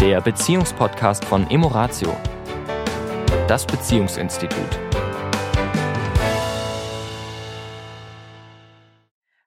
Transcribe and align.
der 0.00 0.22
Beziehungspodcast 0.22 1.26
von 1.26 1.50
Emoratio, 1.50 2.16
das 3.46 3.66
Beziehungsinstitut. 3.66 4.80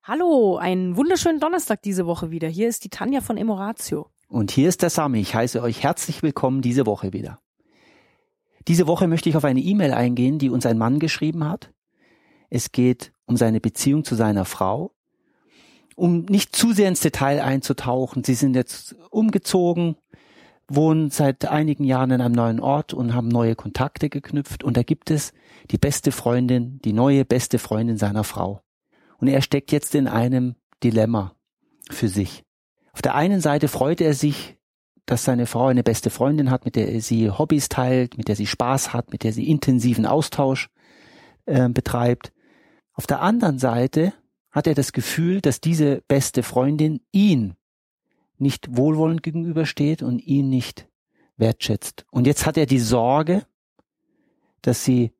Hallo, 0.03 0.57
einen 0.57 0.95
wunderschönen 0.95 1.39
Donnerstag 1.39 1.81
diese 1.81 2.05
Woche 2.05 2.29
wieder. 2.29 2.47
Hier 2.49 2.67
ist 2.67 2.83
die 2.83 2.89
Tanja 2.89 3.21
von 3.21 3.37
Emoratio. 3.37 4.11
Und 4.27 4.51
hier 4.51 4.69
ist 4.69 4.83
der 4.83 4.91
Sami. 4.91 5.21
Ich 5.21 5.33
heiße 5.33 5.59
euch 5.59 5.81
herzlich 5.81 6.21
willkommen 6.21 6.61
diese 6.61 6.85
Woche 6.85 7.13
wieder. 7.13 7.39
Diese 8.67 8.85
Woche 8.85 9.07
möchte 9.07 9.29
ich 9.29 9.35
auf 9.35 9.45
eine 9.45 9.59
E-Mail 9.59 9.91
eingehen, 9.91 10.37
die 10.37 10.51
uns 10.51 10.67
ein 10.67 10.77
Mann 10.77 10.99
geschrieben 10.99 11.49
hat. 11.49 11.73
Es 12.51 12.71
geht 12.71 13.11
um 13.25 13.37
seine 13.37 13.59
Beziehung 13.59 14.03
zu 14.03 14.13
seiner 14.13 14.45
Frau. 14.45 14.91
Um 15.95 16.25
nicht 16.25 16.55
zu 16.55 16.73
sehr 16.73 16.89
ins 16.89 16.99
Detail 16.99 17.41
einzutauchen, 17.41 18.23
sie 18.23 18.35
sind 18.35 18.55
jetzt 18.55 18.95
umgezogen, 19.09 19.95
wohnen 20.75 21.09
seit 21.09 21.45
einigen 21.45 21.83
Jahren 21.83 22.11
in 22.11 22.21
einem 22.21 22.35
neuen 22.35 22.59
Ort 22.59 22.93
und 22.93 23.13
haben 23.13 23.27
neue 23.27 23.55
Kontakte 23.55 24.09
geknüpft. 24.09 24.63
Und 24.63 24.77
da 24.77 24.83
gibt 24.83 25.11
es 25.11 25.33
die 25.71 25.77
beste 25.77 26.11
Freundin, 26.11 26.79
die 26.83 26.93
neue 26.93 27.25
beste 27.25 27.59
Freundin 27.59 27.97
seiner 27.97 28.23
Frau. 28.23 28.61
Und 29.17 29.27
er 29.27 29.41
steckt 29.41 29.71
jetzt 29.71 29.95
in 29.95 30.07
einem 30.07 30.55
Dilemma 30.83 31.35
für 31.89 32.09
sich. 32.09 32.43
Auf 32.91 33.01
der 33.01 33.15
einen 33.15 33.41
Seite 33.41 33.67
freut 33.67 34.01
er 34.01 34.13
sich, 34.13 34.57
dass 35.05 35.23
seine 35.23 35.45
Frau 35.45 35.67
eine 35.67 35.83
beste 35.83 36.09
Freundin 36.09 36.49
hat, 36.49 36.65
mit 36.65 36.75
der 36.75 37.01
sie 37.01 37.29
Hobbys 37.29 37.69
teilt, 37.69 38.17
mit 38.17 38.27
der 38.27 38.35
sie 38.35 38.47
Spaß 38.47 38.93
hat, 38.93 39.11
mit 39.11 39.23
der 39.23 39.33
sie 39.33 39.49
intensiven 39.49 40.05
Austausch 40.05 40.69
äh, 41.45 41.67
betreibt. 41.69 42.31
Auf 42.93 43.07
der 43.07 43.21
anderen 43.21 43.59
Seite 43.59 44.13
hat 44.51 44.67
er 44.67 44.75
das 44.75 44.93
Gefühl, 44.93 45.41
dass 45.41 45.59
diese 45.59 46.01
beste 46.07 46.43
Freundin 46.43 47.01
ihn 47.11 47.55
nicht 48.37 48.75
wohlwollend 48.75 49.23
gegenübersteht 49.23 50.03
und 50.03 50.19
ihn 50.19 50.49
nicht 50.49 50.87
wertschätzt. 51.37 52.05
Und 52.11 52.27
jetzt 52.27 52.45
hat 52.45 52.57
er 52.57 52.65
die 52.65 52.79
Sorge, 52.79 53.45
dass 54.61 54.83
sie 54.83 55.11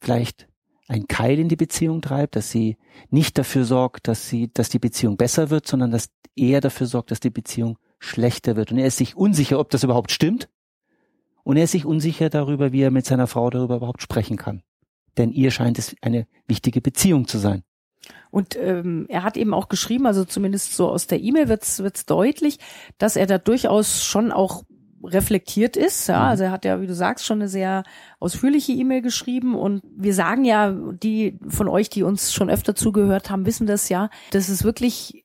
vielleicht 0.00 0.48
ein 0.88 1.06
Keil 1.06 1.38
in 1.38 1.48
die 1.48 1.56
Beziehung 1.56 2.02
treibt, 2.02 2.36
dass 2.36 2.50
sie 2.50 2.76
nicht 3.10 3.38
dafür 3.38 3.64
sorgt, 3.64 4.08
dass 4.08 4.28
sie, 4.28 4.52
dass 4.52 4.68
die 4.68 4.78
Beziehung 4.78 5.16
besser 5.16 5.50
wird, 5.50 5.66
sondern 5.66 5.90
dass 5.90 6.10
er 6.36 6.60
dafür 6.60 6.86
sorgt, 6.86 7.10
dass 7.10 7.20
die 7.20 7.30
Beziehung 7.30 7.78
schlechter 7.98 8.56
wird. 8.56 8.72
Und 8.72 8.78
er 8.78 8.86
ist 8.86 8.96
sich 8.96 9.16
unsicher, 9.16 9.58
ob 9.58 9.70
das 9.70 9.84
überhaupt 9.84 10.10
stimmt. 10.10 10.48
Und 11.44 11.56
er 11.56 11.64
ist 11.64 11.72
sich 11.72 11.84
unsicher 11.84 12.30
darüber, 12.30 12.72
wie 12.72 12.82
er 12.82 12.90
mit 12.90 13.06
seiner 13.06 13.26
Frau 13.26 13.50
darüber 13.50 13.76
überhaupt 13.76 14.02
sprechen 14.02 14.36
kann. 14.36 14.62
Denn 15.16 15.32
ihr 15.32 15.50
scheint 15.50 15.78
es 15.78 15.94
eine 16.00 16.26
wichtige 16.46 16.80
Beziehung 16.80 17.26
zu 17.26 17.38
sein. 17.38 17.64
Und 18.30 18.56
ähm, 18.56 19.06
er 19.08 19.22
hat 19.22 19.36
eben 19.36 19.54
auch 19.54 19.68
geschrieben, 19.68 20.06
also 20.06 20.24
zumindest 20.24 20.74
so 20.74 20.88
aus 20.88 21.06
der 21.06 21.20
E-Mail 21.20 21.48
wird's 21.48 21.82
wird's 21.82 22.06
deutlich, 22.06 22.58
dass 22.98 23.16
er 23.16 23.26
da 23.26 23.38
durchaus 23.38 24.04
schon 24.04 24.32
auch 24.32 24.64
reflektiert 25.04 25.76
ist. 25.76 26.08
Ja, 26.08 26.20
mhm. 26.20 26.28
also 26.28 26.44
er 26.44 26.50
hat 26.50 26.64
ja, 26.64 26.80
wie 26.80 26.86
du 26.86 26.94
sagst, 26.94 27.26
schon 27.26 27.40
eine 27.40 27.48
sehr 27.48 27.84
ausführliche 28.20 28.72
E-Mail 28.72 29.02
geschrieben 29.02 29.54
und 29.54 29.82
wir 29.96 30.14
sagen 30.14 30.44
ja, 30.44 30.70
die 30.70 31.38
von 31.48 31.68
euch, 31.68 31.90
die 31.90 32.02
uns 32.02 32.32
schon 32.32 32.50
öfter 32.50 32.74
zugehört 32.74 33.30
haben, 33.30 33.46
wissen 33.46 33.66
das 33.66 33.88
ja, 33.88 34.10
dass 34.30 34.48
es 34.48 34.64
wirklich 34.64 35.24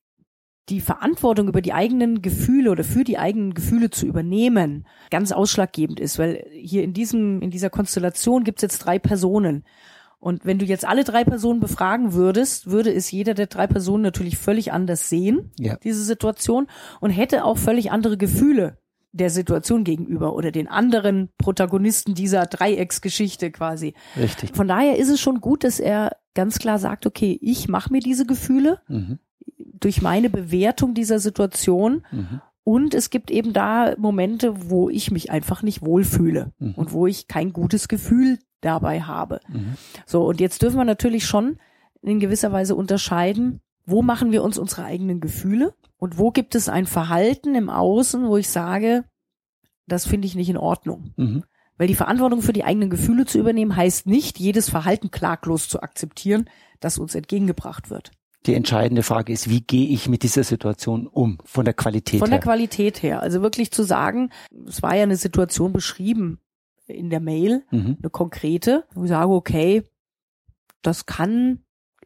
die 0.70 0.82
Verantwortung 0.82 1.48
über 1.48 1.62
die 1.62 1.72
eigenen 1.72 2.22
Gefühle 2.22 2.72
oder 2.72 2.84
für 2.84 3.06
die 3.06 3.18
eigenen 3.18 3.54
Gefühle 3.54 3.90
zu 3.90 4.06
übernehmen 4.06 4.86
ganz 5.10 5.32
ausschlaggebend 5.32 6.00
ist, 6.00 6.20
weil 6.20 6.46
hier 6.52 6.84
in 6.84 6.94
diesem 6.94 7.42
in 7.42 7.52
dieser 7.52 7.70
Konstellation 7.70 8.44
gibt 8.44 8.60
es 8.60 8.64
jetzt 8.64 8.80
drei 8.80 9.00
Personen 9.00 9.64
und 10.20 10.46
wenn 10.46 10.58
du 10.58 10.66
jetzt 10.66 10.86
alle 10.86 11.04
drei 11.04 11.24
Personen 11.24 11.60
befragen 11.60 12.14
würdest, 12.14 12.70
würde 12.70 12.92
es 12.92 13.12
jeder 13.12 13.34
der 13.34 13.48
drei 13.48 13.68
Personen 13.68 14.04
natürlich 14.04 14.38
völlig 14.38 14.72
anders 14.74 15.10
sehen, 15.10 15.52
ja. 15.60 15.78
diese 15.84 16.04
Situation, 16.04 16.68
und 17.00 17.12
hätte 17.12 17.46
auch 17.46 17.58
völlig 17.58 17.92
andere 17.92 18.18
Gefühle 18.18 18.78
der 19.12 19.30
Situation 19.30 19.84
gegenüber 19.84 20.36
oder 20.36 20.52
den 20.52 20.68
anderen 20.68 21.30
Protagonisten 21.38 22.14
dieser 22.14 22.46
Dreiecksgeschichte 22.46 23.52
quasi. 23.52 23.94
Richtig. 24.16 24.56
Von 24.56 24.68
daher 24.68 24.98
ist 24.98 25.10
es 25.10 25.20
schon 25.20 25.40
gut, 25.40 25.64
dass 25.64 25.80
er 25.80 26.18
ganz 26.34 26.60
klar 26.60 26.78
sagt, 26.78 27.06
okay, 27.06 27.38
ich 27.42 27.68
mache 27.68 27.92
mir 27.92 28.00
diese 28.00 28.26
Gefühle 28.26 28.80
mhm. 28.88 29.20
durch 29.56 30.02
meine 30.02 30.30
Bewertung 30.30 30.94
dieser 30.94 31.20
Situation 31.20 32.06
mhm. 32.12 32.42
Und 32.68 32.94
es 32.94 33.10
gibt 33.10 33.32
eben 33.32 33.54
da 33.54 33.96
Momente, 33.98 34.70
wo 34.70 34.90
ich 34.90 35.10
mich 35.10 35.32
einfach 35.32 35.64
nicht 35.64 35.86
wohlfühle 35.86 36.52
mhm. 36.60 36.74
und 36.74 36.92
wo 36.92 37.08
ich 37.08 37.30
kein 37.30 37.54
gutes 37.54 37.88
Gefühl 37.88 38.40
dabei 38.62 39.02
habe. 39.02 39.40
Mhm. 39.48 39.76
So, 40.06 40.26
und 40.26 40.40
jetzt 40.40 40.62
dürfen 40.62 40.78
wir 40.78 40.86
natürlich 40.86 41.26
schon 41.26 41.58
in 42.02 42.20
gewisser 42.20 42.52
Weise 42.52 42.76
unterscheiden, 42.76 43.62
wo 43.86 44.02
machen 44.02 44.32
wir 44.32 44.44
uns 44.44 44.58
unsere 44.58 44.84
eigenen 44.84 45.22
Gefühle 45.22 45.74
und 45.98 46.18
wo 46.18 46.32
gibt 46.32 46.56
es 46.56 46.70
ein 46.70 46.86
Verhalten 46.86 47.56
im 47.56 47.70
Außen, 47.70 48.28
wo 48.28 48.38
ich 48.38 48.50
sage, 48.50 49.06
das 49.88 50.06
finde 50.06 50.28
ich 50.28 50.36
nicht 50.36 50.50
in 50.50 50.58
Ordnung. 50.58 51.14
Mhm. 51.16 51.44
Weil 51.78 51.88
die 51.88 51.96
Verantwortung 51.96 52.42
für 52.42 52.54
die 52.54 52.64
eigenen 52.64 52.90
Gefühle 52.90 53.26
zu 53.26 53.38
übernehmen, 53.38 53.76
heißt 53.76 54.08
nicht, 54.08 54.40
jedes 54.40 54.70
Verhalten 54.70 55.12
klaglos 55.12 55.70
zu 55.70 55.82
akzeptieren, 55.82 56.50
das 56.80 56.98
uns 56.98 57.16
entgegengebracht 57.16 57.90
wird. 57.90 58.12
Die 58.46 58.54
entscheidende 58.54 59.04
Frage 59.04 59.34
ist, 59.34 59.50
wie 59.50 59.62
gehe 59.62 59.88
ich 59.90 60.08
mit 60.08 60.24
dieser 60.24 60.44
Situation 60.44 61.08
um, 61.08 61.38
von 61.44 61.66
der 61.66 61.74
Qualität 61.74 62.14
her? 62.14 62.20
Von 62.20 62.30
der 62.30 62.40
Qualität 62.40 63.04
her. 63.04 63.22
Also 63.22 63.42
wirklich 63.42 63.72
zu 63.72 63.84
sagen, 63.84 64.32
es 64.66 64.82
war 64.82 64.96
ja 64.96 65.04
eine 65.04 65.18
Situation 65.18 65.74
beschrieben, 65.74 66.40
in 66.88 67.10
der 67.10 67.20
Mail, 67.20 67.64
mhm. 67.72 67.98
eine 68.02 68.10
konkrete, 68.10 68.86
wo 68.94 69.04
ich 69.04 69.10
sage, 69.10 69.32
okay, 69.32 69.84
das 70.82 71.06
kann 71.06 71.60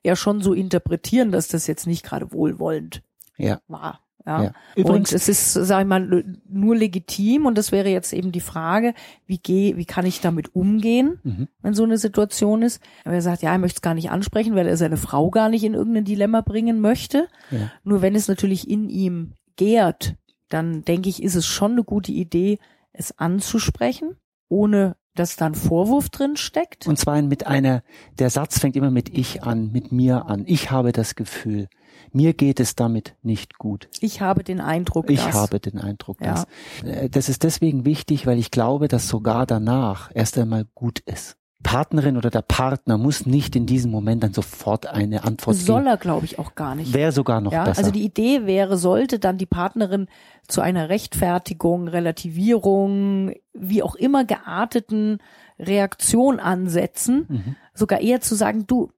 er 0.03 0.15
schon 0.15 0.41
so 0.41 0.53
interpretieren, 0.53 1.31
dass 1.31 1.47
das 1.47 1.67
jetzt 1.67 1.87
nicht 1.87 2.03
gerade 2.03 2.31
wohlwollend 2.31 3.03
ja. 3.37 3.59
war. 3.67 4.01
Ja. 4.25 4.43
ja. 4.43 4.53
Übrigens, 4.75 5.11
und 5.11 5.15
es 5.15 5.27
ist, 5.27 5.53
sag 5.53 5.81
ich 5.81 5.87
mal, 5.87 6.23
nur 6.47 6.75
legitim 6.75 7.45
und 7.45 7.57
das 7.57 7.71
wäre 7.71 7.89
jetzt 7.89 8.13
eben 8.13 8.31
die 8.31 8.39
Frage, 8.39 8.93
wie 9.25 9.39
gehe, 9.39 9.77
wie 9.77 9.85
kann 9.85 10.05
ich 10.05 10.21
damit 10.21 10.55
umgehen, 10.55 11.19
mhm. 11.23 11.47
wenn 11.61 11.73
so 11.73 11.83
eine 11.83 11.97
Situation 11.97 12.61
ist. 12.61 12.81
Aber 13.03 13.15
er 13.15 13.21
sagt, 13.21 13.41
ja, 13.41 13.51
er 13.51 13.57
möchte 13.57 13.77
es 13.77 13.81
gar 13.81 13.95
nicht 13.95 14.11
ansprechen, 14.11 14.55
weil 14.55 14.67
er 14.67 14.77
seine 14.77 14.97
Frau 14.97 15.29
gar 15.31 15.49
nicht 15.49 15.63
in 15.63 15.73
irgendein 15.73 16.05
Dilemma 16.05 16.41
bringen 16.41 16.81
möchte. 16.81 17.27
Ja. 17.49 17.71
Nur 17.83 18.01
wenn 18.01 18.15
es 18.15 18.27
natürlich 18.27 18.69
in 18.69 18.89
ihm 18.89 19.33
gärt, 19.55 20.15
dann 20.49 20.83
denke 20.83 21.09
ich, 21.09 21.23
ist 21.23 21.35
es 21.35 21.45
schon 21.45 21.71
eine 21.71 21.83
gute 21.83 22.11
Idee, 22.11 22.59
es 22.93 23.17
anzusprechen 23.17 24.17
ohne 24.51 24.95
dass 25.15 25.35
da 25.35 25.47
ein 25.47 25.55
Vorwurf 25.55 26.09
drin 26.09 26.37
steckt? 26.37 26.87
Und 26.87 26.97
zwar 26.97 27.21
mit 27.21 27.47
einer, 27.47 27.83
der 28.19 28.29
Satz 28.29 28.59
fängt 28.59 28.75
immer 28.75 28.91
mit 28.91 29.09
ich 29.17 29.43
an, 29.43 29.71
mit 29.71 29.91
mir 29.91 30.25
an. 30.27 30.43
Ich 30.45 30.71
habe 30.71 30.91
das 30.91 31.15
Gefühl, 31.15 31.67
mir 32.11 32.33
geht 32.33 32.59
es 32.59 32.75
damit 32.75 33.15
nicht 33.21 33.57
gut. 33.57 33.89
Ich 33.99 34.21
habe 34.21 34.43
den 34.43 34.61
Eindruck, 34.61 35.09
ich 35.09 35.23
dass. 35.23 35.33
habe 35.33 35.59
den 35.59 35.79
Eindruck, 35.79 36.19
dass. 36.19 36.45
Ja. 36.83 36.91
Äh, 36.91 37.09
das 37.09 37.29
ist 37.29 37.43
deswegen 37.43 37.85
wichtig, 37.85 38.25
weil 38.25 38.39
ich 38.39 38.51
glaube, 38.51 38.87
dass 38.87 39.07
sogar 39.07 39.45
danach 39.45 40.11
erst 40.13 40.37
einmal 40.37 40.65
gut 40.75 40.99
ist. 40.99 41.37
Partnerin 41.63 42.17
oder 42.17 42.29
der 42.29 42.41
Partner 42.41 42.97
muss 42.97 43.25
nicht 43.25 43.55
in 43.55 43.65
diesem 43.65 43.91
Moment 43.91 44.23
dann 44.23 44.33
sofort 44.33 44.87
eine 44.87 45.23
Antwort 45.23 45.55
geben. 45.55 45.65
Soll 45.65 45.87
er, 45.87 45.97
glaube 45.97 46.25
ich, 46.25 46.39
auch 46.39 46.55
gar 46.55 46.75
nicht. 46.75 46.93
Wäre 46.93 47.11
sogar 47.11 47.41
noch 47.41 47.51
ja, 47.51 47.65
besser. 47.65 47.79
Also 47.79 47.91
die 47.91 48.03
Idee 48.03 48.45
wäre, 48.45 48.77
sollte 48.77 49.19
dann 49.19 49.37
die 49.37 49.45
Partnerin 49.45 50.07
zu 50.47 50.61
einer 50.61 50.89
Rechtfertigung, 50.89 51.87
Relativierung, 51.87 53.33
wie 53.53 53.83
auch 53.83 53.95
immer 53.95 54.25
gearteten 54.25 55.19
Reaktion 55.59 56.39
ansetzen, 56.39 57.25
mhm. 57.29 57.55
sogar 57.73 58.01
eher 58.01 58.21
zu 58.21 58.35
sagen, 58.35 58.65
du, 58.67 58.91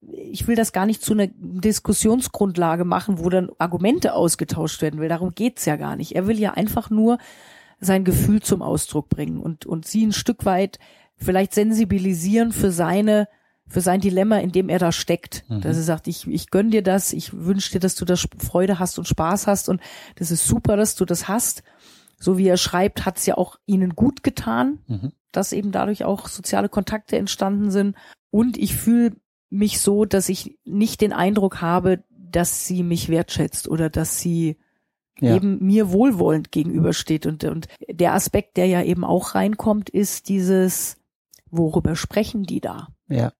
ich 0.00 0.46
will 0.46 0.56
das 0.56 0.72
gar 0.72 0.86
nicht 0.86 1.02
zu 1.02 1.12
einer 1.12 1.28
Diskussionsgrundlage 1.28 2.84
machen, 2.84 3.18
wo 3.18 3.28
dann 3.28 3.50
Argumente 3.58 4.14
ausgetauscht 4.14 4.80
werden 4.80 5.00
will. 5.00 5.08
Darum 5.08 5.34
geht's 5.34 5.64
ja 5.64 5.76
gar 5.76 5.96
nicht. 5.96 6.14
Er 6.14 6.26
will 6.26 6.38
ja 6.38 6.52
einfach 6.52 6.90
nur 6.90 7.18
sein 7.80 8.04
Gefühl 8.04 8.42
zum 8.42 8.62
Ausdruck 8.62 9.08
bringen 9.08 9.38
und, 9.40 9.66
und 9.66 9.86
sie 9.86 10.04
ein 10.04 10.12
Stück 10.12 10.44
weit 10.44 10.78
vielleicht 11.18 11.54
sensibilisieren 11.54 12.52
für 12.52 12.70
seine 12.70 13.28
für 13.68 13.82
sein 13.82 14.00
Dilemma, 14.00 14.38
in 14.38 14.50
dem 14.50 14.68
er 14.70 14.78
da 14.78 14.92
steckt. 14.92 15.44
Mhm. 15.48 15.60
Dass 15.60 15.76
er 15.76 15.82
sagt, 15.82 16.08
ich, 16.08 16.26
ich 16.26 16.50
gönn 16.50 16.70
dir 16.70 16.82
das, 16.82 17.12
ich 17.12 17.34
wünsche 17.34 17.72
dir, 17.72 17.80
dass 17.80 17.94
du 17.94 18.04
da 18.04 18.14
Freude 18.16 18.78
hast 18.78 18.98
und 18.98 19.06
Spaß 19.06 19.46
hast 19.46 19.68
und 19.68 19.80
das 20.16 20.30
ist 20.30 20.46
super, 20.46 20.76
dass 20.76 20.94
du 20.94 21.04
das 21.04 21.28
hast. 21.28 21.62
So 22.18 22.38
wie 22.38 22.48
er 22.48 22.56
schreibt, 22.56 23.04
hat 23.04 23.18
es 23.18 23.26
ja 23.26 23.36
auch 23.36 23.58
ihnen 23.66 23.94
gut 23.94 24.22
getan, 24.22 24.78
mhm. 24.86 25.12
dass 25.30 25.52
eben 25.52 25.70
dadurch 25.70 26.04
auch 26.04 26.28
soziale 26.28 26.68
Kontakte 26.68 27.16
entstanden 27.16 27.70
sind. 27.70 27.94
Und 28.30 28.56
ich 28.56 28.74
fühle 28.74 29.12
mich 29.50 29.80
so, 29.80 30.04
dass 30.04 30.28
ich 30.28 30.58
nicht 30.64 31.00
den 31.00 31.12
Eindruck 31.12 31.60
habe, 31.60 32.02
dass 32.10 32.66
sie 32.66 32.82
mich 32.82 33.08
wertschätzt 33.08 33.68
oder 33.68 33.88
dass 33.88 34.18
sie 34.18 34.56
ja. 35.20 35.36
eben 35.36 35.64
mir 35.64 35.90
wohlwollend 35.90 36.52
gegenübersteht. 36.52 37.26
Und, 37.26 37.44
und 37.44 37.68
der 37.88 38.14
Aspekt, 38.14 38.56
der 38.56 38.66
ja 38.66 38.82
eben 38.82 39.04
auch 39.04 39.34
reinkommt, 39.34 39.88
ist 39.90 40.28
dieses, 40.28 40.97
worüber 41.50 41.96
sprechen 41.96 42.44
die 42.44 42.60
da? 42.60 42.88
Ja. 43.08 43.32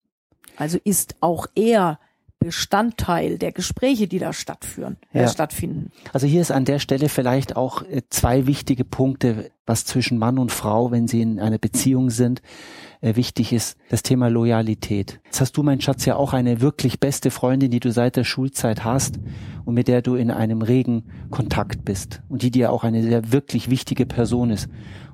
Also 0.57 0.79
ist 0.83 1.17
auch 1.21 1.47
er 1.55 1.99
Bestandteil 2.41 3.37
der 3.37 3.53
Gespräche, 3.53 4.07
die 4.07 4.19
da 4.19 4.33
stattführen, 4.33 4.97
äh, 5.13 5.21
ja. 5.21 5.25
äh, 5.25 5.29
stattfinden. 5.29 5.91
Also 6.13 6.27
hier 6.27 6.41
ist 6.41 6.53
an 6.53 6.65
der 6.65 6.79
Stelle 6.79 7.09
vielleicht 7.09 7.57
auch 7.57 7.83
äh, 7.83 8.03
zwei 8.11 8.47
wichtige 8.47 8.85
Punkte, 8.85 9.51
was 9.67 9.85
zwischen 9.85 10.19
Mann 10.19 10.39
und 10.39 10.53
Frau, 10.53 10.91
wenn 10.91 11.09
sie 11.09 11.21
in 11.21 11.41
einer 11.41 11.59
Beziehung 11.59 12.11
sind, 12.11 12.43
äh, 13.01 13.17
wichtig 13.17 13.53
ist, 13.53 13.77
das 13.91 14.03
Thema 14.03 14.29
Loyalität. 14.29 15.21
Jetzt 15.25 15.41
hast 15.41 15.57
du, 15.57 15.63
mein 15.63 15.81
Schatz, 15.81 16.05
ja 16.05 16.17
auch 16.17 16.33
eine 16.33 16.61
wirklich 16.61 17.01
beste 17.01 17.31
Freundin, 17.31 17.71
die 17.71 17.81
du 17.81 17.93
seit 17.93 18.17
der 18.17 18.25
Schulzeit 18.25 18.85
hast 18.85 19.19
und 19.65 19.75
mit 19.75 19.89
der 19.89 20.03
du 20.03 20.15
in 20.15 20.31
einem 20.31 20.63
regen 20.63 21.05
Kontakt 21.31 21.85
bist 21.85 22.23
und 22.29 22.43
die 22.43 22.51
dir 22.51 22.73
auch 22.73 22.85
eine 22.85 23.03
sehr 23.03 23.33
wirklich 23.33 23.71
wichtige 23.71 24.07
Person 24.07 24.51
ist. 24.51 24.69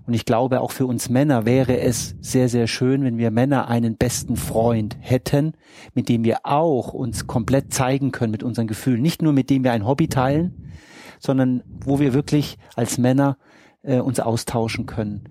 Und 0.07 0.13
ich 0.13 0.27
glaube, 0.27 0.61
auch 0.61 0.71
für 0.71 0.87
uns 0.87 1.09
Männer 1.09 1.47
wäre 1.47 1.81
es 1.81 2.15
sehr, 2.21 2.49
sehr 2.51 2.67
schön, 2.67 3.05
wenn 3.05 3.17
wir 3.17 3.31
Männer 3.31 3.69
einen 3.69 3.97
besten 3.97 4.37
Freund 4.37 4.97
hätten, 5.01 5.55
mit 5.95 6.11
dem 6.11 6.25
wir 6.25 6.41
auch 6.45 6.93
uns 6.93 7.27
komplett 7.27 7.73
zeigen 7.73 8.13
können 8.13 8.31
mit 8.31 8.43
unseren 8.43 8.67
Gefühlen. 8.67 9.01
Nicht 9.01 9.23
nur 9.23 9.33
mit 9.33 9.49
dem 9.49 9.65
wir 9.65 9.73
ein 9.73 9.87
Hobby 9.87 10.09
teilen, 10.09 10.71
sondern 11.19 11.63
wo 11.85 12.01
wir 12.01 12.13
wirklich 12.13 12.59
als 12.77 12.99
Männer 12.99 13.39
äh, 13.85 14.01
uns 14.01 14.21
austauschen 14.21 14.87
können. 14.87 15.25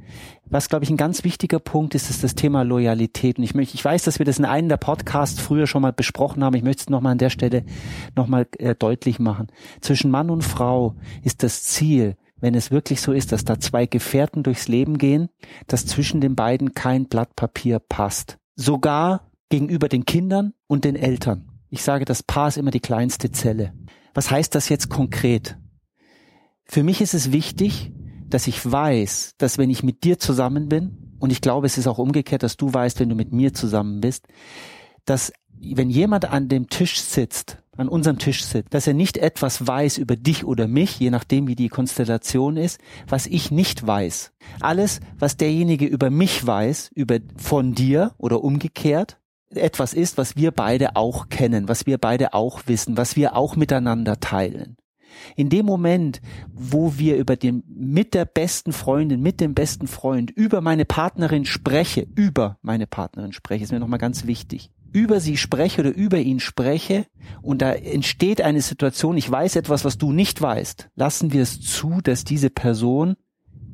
Was, 0.45 0.69
glaube 0.69 0.85
ich, 0.85 0.89
ein 0.89 0.97
ganz 0.97 1.23
wichtiger 1.23 1.59
Punkt 1.59 1.95
ist, 1.95 2.09
ist 2.09 2.23
das 2.23 2.35
Thema 2.35 2.63
Loyalität. 2.63 3.37
Und 3.37 3.43
ich 3.43 3.55
möchte, 3.55 3.75
ich 3.75 3.83
weiß, 3.83 4.03
dass 4.03 4.19
wir 4.19 4.25
das 4.25 4.39
in 4.39 4.45
einem 4.45 4.69
der 4.69 4.77
Podcasts 4.77 5.41
früher 5.41 5.67
schon 5.67 5.81
mal 5.81 5.93
besprochen 5.93 6.43
haben. 6.43 6.55
Ich 6.55 6.63
möchte 6.63 6.81
es 6.81 6.89
nochmal 6.89 7.13
an 7.13 7.17
der 7.17 7.29
Stelle 7.29 7.65
nochmal 8.15 8.47
äh, 8.59 8.75
deutlich 8.75 9.19
machen. 9.19 9.47
Zwischen 9.81 10.11
Mann 10.11 10.29
und 10.29 10.43
Frau 10.43 10.95
ist 11.23 11.43
das 11.43 11.63
Ziel, 11.63 12.15
wenn 12.39 12.55
es 12.55 12.71
wirklich 12.71 13.01
so 13.01 13.13
ist, 13.13 13.31
dass 13.31 13.45
da 13.45 13.59
zwei 13.59 13.85
Gefährten 13.85 14.43
durchs 14.43 14.67
Leben 14.67 14.97
gehen, 14.97 15.29
dass 15.67 15.85
zwischen 15.85 16.21
den 16.21 16.35
beiden 16.35 16.73
kein 16.73 17.05
Blatt 17.05 17.35
Papier 17.35 17.79
passt. 17.79 18.37
Sogar 18.55 19.31
gegenüber 19.49 19.89
den 19.89 20.05
Kindern 20.05 20.53
und 20.67 20.83
den 20.83 20.95
Eltern. 20.95 21.49
Ich 21.69 21.83
sage, 21.83 22.05
das 22.05 22.21
Paar 22.21 22.49
ist 22.49 22.57
immer 22.57 22.71
die 22.71 22.79
kleinste 22.79 23.31
Zelle. 23.31 23.73
Was 24.13 24.29
heißt 24.29 24.53
das 24.53 24.69
jetzt 24.69 24.89
konkret? 24.89 25.57
Für 26.65 26.83
mich 26.83 27.01
ist 27.01 27.13
es 27.13 27.31
wichtig, 27.31 27.91
dass 28.33 28.47
ich 28.47 28.71
weiß, 28.71 29.35
dass 29.37 29.57
wenn 29.57 29.69
ich 29.69 29.83
mit 29.83 30.03
dir 30.03 30.19
zusammen 30.19 30.69
bin, 30.69 31.15
und 31.19 31.31
ich 31.31 31.41
glaube, 31.41 31.67
es 31.67 31.77
ist 31.77 31.87
auch 31.87 31.99
umgekehrt, 31.99 32.43
dass 32.43 32.57
du 32.57 32.73
weißt, 32.73 32.99
wenn 32.99 33.09
du 33.09 33.15
mit 33.15 33.31
mir 33.31 33.53
zusammen 33.53 34.01
bist, 34.01 34.27
dass 35.05 35.31
wenn 35.59 35.89
jemand 35.89 36.25
an 36.25 36.49
dem 36.49 36.67
Tisch 36.67 36.99
sitzt 36.99 37.63
an 37.77 37.89
unserem 37.89 38.19
Tisch 38.19 38.43
sitzt, 38.43 38.73
dass 38.73 38.87
er 38.87 38.93
nicht 38.93 39.17
etwas 39.17 39.65
weiß 39.65 39.97
über 39.97 40.15
dich 40.15 40.45
oder 40.45 40.67
mich, 40.67 40.99
je 40.99 41.09
nachdem 41.09 41.47
wie 41.47 41.55
die 41.55 41.69
Konstellation 41.69 42.57
ist, 42.57 42.79
was 43.07 43.25
ich 43.25 43.51
nicht 43.51 43.85
weiß. 43.85 44.31
Alles, 44.59 44.99
was 45.17 45.37
derjenige 45.37 45.85
über 45.85 46.09
mich 46.09 46.45
weiß, 46.45 46.91
über 46.93 47.17
von 47.37 47.73
dir 47.73 48.13
oder 48.17 48.43
umgekehrt, 48.43 49.17
etwas 49.49 49.93
ist, 49.93 50.17
was 50.17 50.35
wir 50.35 50.51
beide 50.51 50.95
auch 50.95 51.29
kennen, 51.29 51.67
was 51.67 51.85
wir 51.85 51.97
beide 51.97 52.33
auch 52.33 52.61
wissen, 52.65 52.97
was 52.97 53.15
wir 53.15 53.35
auch 53.35 53.55
miteinander 53.55 54.19
teilen. 54.19 54.77
In 55.35 55.49
dem 55.49 55.65
Moment, 55.65 56.21
wo 56.53 56.97
wir 56.97 57.17
über 57.17 57.35
den, 57.35 57.63
mit 57.67 58.13
der 58.13 58.25
besten 58.25 58.73
Freundin, 58.73 59.21
mit 59.21 59.39
dem 59.41 59.53
besten 59.53 59.87
Freund, 59.87 60.31
über 60.31 60.61
meine 60.61 60.85
Partnerin 60.85 61.45
spreche, 61.45 62.07
über 62.15 62.57
meine 62.61 62.87
Partnerin 62.87 63.33
spreche, 63.33 63.63
ist 63.63 63.71
mir 63.71 63.79
nochmal 63.79 63.99
ganz 63.99 64.25
wichtig 64.25 64.71
über 64.93 65.19
sie 65.19 65.37
spreche 65.37 65.81
oder 65.81 65.93
über 65.93 66.19
ihn 66.19 66.39
spreche 66.39 67.07
und 67.41 67.61
da 67.61 67.73
entsteht 67.73 68.41
eine 68.41 68.61
Situation, 68.61 69.17
ich 69.17 69.29
weiß 69.29 69.55
etwas, 69.55 69.83
was 69.83 69.97
du 69.97 70.11
nicht 70.11 70.41
weißt, 70.41 70.89
lassen 70.95 71.33
wir 71.33 71.41
es 71.41 71.59
zu, 71.59 71.99
dass 72.01 72.23
diese 72.23 72.51
Person 72.51 73.15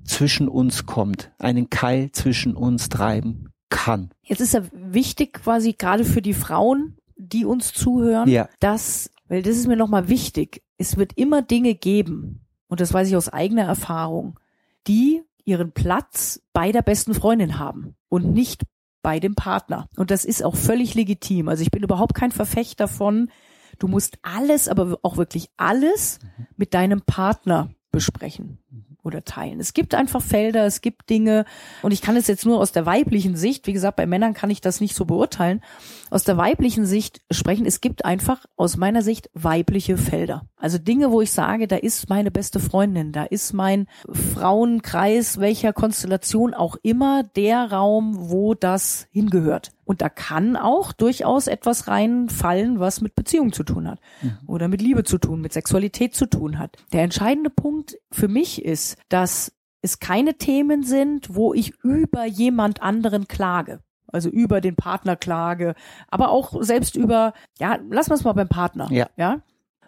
zwischen 0.06 0.48
uns 0.48 0.86
kommt, 0.86 1.32
einen 1.38 1.70
Keil 1.70 2.12
zwischen 2.12 2.56
uns 2.56 2.90
treiben 2.90 3.50
kann. 3.70 4.10
Jetzt 4.24 4.42
ist 4.42 4.54
ja 4.54 4.64
wichtig 4.72 5.34
quasi 5.34 5.74
gerade 5.74 6.06
für 6.06 6.22
die 6.22 6.34
Frauen, 6.34 6.98
die 7.18 7.46
uns 7.46 7.74
zuhören, 7.74 8.30
ja. 8.30 8.48
dass, 8.60 9.12
weil 9.30 9.42
das 9.42 9.56
ist 9.56 9.68
mir 9.68 9.78
nochmal 9.78 10.10
wichtig, 10.10 10.62
es 10.78 10.98
wird 10.98 11.14
immer 11.14 11.42
Dinge 11.42 11.76
geben, 11.76 12.46
und 12.68 12.82
das 12.82 12.94
weiß 12.94 13.08
ich 13.08 13.16
aus 13.16 13.30
eigener 13.30 13.64
Erfahrung, 13.64 14.40
die 14.88 15.24
ihren 15.46 15.72
Platz 15.72 16.42
bei 16.54 16.72
der 16.72 16.82
besten 16.82 17.14
Freundin 17.14 17.58
haben 17.58 17.96
und 18.10 18.34
nicht 18.34 18.64
bei 19.02 19.20
dem 19.20 19.36
Partner. 19.36 19.88
Und 19.96 20.12
das 20.12 20.26
ist 20.26 20.44
auch 20.44 20.56
völlig 20.56 20.94
legitim. 20.94 21.48
Also 21.48 21.64
ich 21.64 21.72
bin 21.72 21.84
überhaupt 21.84 22.14
kein 22.14 22.32
Verfechter 22.32 22.88
von, 22.88 23.32
du 23.80 23.88
musst 23.88 24.20
alles, 24.22 24.68
aber 24.68 25.00
auch 25.02 25.18
wirklich 25.18 25.50
alles 25.58 26.20
mit 26.58 26.74
deinem 26.74 27.02
Partner 27.02 27.74
besprechen 27.92 28.60
oder 29.04 29.24
teilen. 29.24 29.60
Es 29.60 29.74
gibt 29.74 29.96
einfach 29.96 30.22
Felder, 30.22 30.66
es 30.66 30.82
gibt 30.82 31.10
Dinge 31.10 31.46
und 31.82 31.92
ich 31.92 32.02
kann 32.02 32.16
es 32.18 32.28
jetzt 32.28 32.46
nur 32.46 32.60
aus 32.60 32.72
der 32.72 32.86
weiblichen 32.86 33.36
Sicht, 33.36 33.68
wie 33.68 33.74
gesagt, 33.74 33.96
bei 33.96 34.06
Männern 34.06 34.34
kann 34.34 34.50
ich 34.50 34.62
das 34.62 34.82
nicht 34.82 34.96
so 34.96 35.06
beurteilen, 35.06 35.62
aus 36.10 36.24
der 36.24 36.38
weiblichen 36.38 36.86
Sicht 36.86 37.22
sprechen. 37.32 37.66
Es 37.66 37.82
gibt 37.82 38.06
einfach 38.06 38.46
aus 38.58 38.78
meiner 38.78 39.02
Sicht 39.02 39.30
weibliche 39.34 39.98
Felder. 39.98 40.46
Also 40.60 40.78
Dinge, 40.78 41.12
wo 41.12 41.22
ich 41.22 41.32
sage, 41.32 41.68
da 41.68 41.78
ist 41.78 42.10
meine 42.10 42.32
beste 42.32 42.60
Freundin, 42.60 43.14
da 43.14 43.24
ist 43.24 43.54
mein 43.54 43.88
Frauenkreis, 44.12 45.40
welcher 45.40 45.72
Konstellation 45.72 46.54
auch 46.54 46.76
immer, 46.84 47.24
der 47.24 47.72
Raum, 47.72 48.30
wo 48.30 48.54
das 48.54 49.08
hingehört. 49.12 49.72
Und 49.86 50.02
da 50.02 50.10
kann 50.10 50.58
auch 50.58 50.92
durchaus 50.92 51.48
etwas 51.48 51.88
reinfallen, 51.88 52.80
was 52.80 53.00
mit 53.00 53.16
Beziehung 53.16 53.54
zu 53.54 53.64
tun 53.64 53.88
hat 53.88 54.00
mhm. 54.22 54.38
oder 54.48 54.68
mit 54.68 54.82
Liebe 54.82 55.06
zu 55.06 55.18
tun, 55.18 55.40
mit 55.40 55.54
Sexualität 55.54 56.14
zu 56.14 56.26
tun 56.26 56.60
hat. 56.60 56.76
Der 56.92 57.04
entscheidende 57.04 57.50
Punkt 57.50 57.98
für 58.12 58.28
mich 58.28 58.64
ist, 58.64 58.98
dass 59.08 59.54
es 59.82 60.00
keine 60.00 60.36
Themen 60.36 60.84
sind, 60.84 61.34
wo 61.36 61.54
ich 61.54 61.74
über 61.84 62.26
jemand 62.26 62.82
anderen 62.82 63.28
klage. 63.30 63.80
Also 64.12 64.30
über 64.30 64.60
den 64.60 64.76
Partner 64.76 65.16
klage, 65.16 65.76
aber 66.08 66.30
auch 66.32 66.64
selbst 66.64 66.96
über, 66.96 67.34
ja, 67.60 67.78
lassen 67.90 68.10
wir 68.10 68.16
es 68.16 68.24
mal 68.24 68.34
beim 68.34 68.50
Partner. 68.50 68.88
Ja. 68.92 69.08
ja? 69.18 69.42